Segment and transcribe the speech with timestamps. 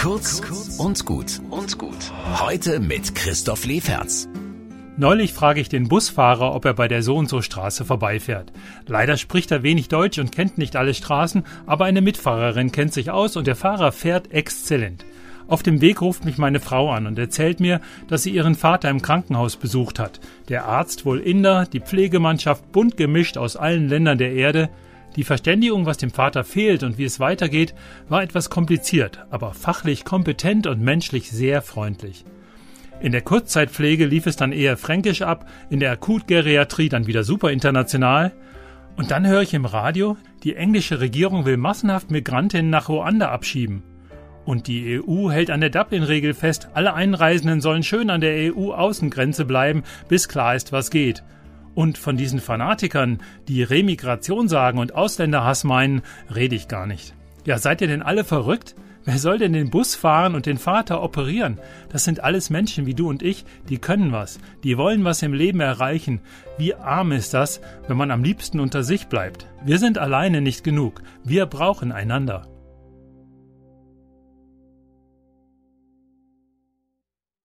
[0.00, 0.40] Kurz
[0.78, 2.10] und gut und gut.
[2.40, 4.30] Heute mit Christoph Leferz.
[4.96, 8.50] Neulich frage ich den Busfahrer, ob er bei der So und so Straße vorbeifährt.
[8.86, 13.10] Leider spricht er wenig Deutsch und kennt nicht alle Straßen, aber eine Mitfahrerin kennt sich
[13.10, 15.04] aus und der Fahrer fährt exzellent.
[15.48, 18.88] Auf dem Weg ruft mich meine Frau an und erzählt mir, dass sie ihren Vater
[18.88, 20.18] im Krankenhaus besucht hat.
[20.48, 24.70] Der Arzt wohl Inder, die Pflegemannschaft bunt gemischt aus allen Ländern der Erde.
[25.16, 27.74] Die Verständigung, was dem Vater fehlt und wie es weitergeht,
[28.08, 32.24] war etwas kompliziert, aber fachlich kompetent und menschlich sehr freundlich.
[33.00, 37.50] In der Kurzzeitpflege lief es dann eher fränkisch ab, in der Akutgeriatrie dann wieder super
[37.50, 38.32] international.
[38.96, 43.82] Und dann höre ich im Radio, die englische Regierung will massenhaft Migrantinnen nach Ruanda abschieben.
[44.44, 49.44] Und die EU hält an der Dublin-Regel fest, alle Einreisenden sollen schön an der EU-Außengrenze
[49.44, 51.22] bleiben, bis klar ist, was geht.
[51.80, 56.02] Und von diesen Fanatikern, die Remigration sagen und Ausländerhass meinen,
[56.34, 57.14] rede ich gar nicht.
[57.46, 58.74] Ja, seid ihr denn alle verrückt?
[59.06, 61.58] Wer soll denn den Bus fahren und den Vater operieren?
[61.88, 65.32] Das sind alles Menschen wie du und ich, die können was, die wollen was im
[65.32, 66.20] Leben erreichen.
[66.58, 69.46] Wie arm ist das, wenn man am liebsten unter sich bleibt?
[69.64, 72.46] Wir sind alleine nicht genug, wir brauchen einander.